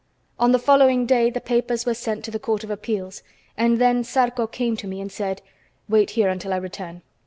On 0.39 0.51
the 0.51 0.57
following 0.57 1.05
day 1.05 1.29
the 1.29 1.39
papers 1.39 1.85
were 1.85 1.93
sent 1.93 2.25
to 2.25 2.31
the 2.31 2.39
Court 2.39 2.63
of 2.63 2.71
Appeals, 2.71 3.21
and 3.55 3.77
then 3.79 4.03
Zarco 4.03 4.47
came 4.47 4.75
to 4.77 4.87
me 4.87 4.99
and 4.99 5.11
said: 5.11 5.43
"Wait 5.87 6.09
here 6.17 6.29
until 6.29 6.53
I 6.53 6.57
return. 6.57 7.03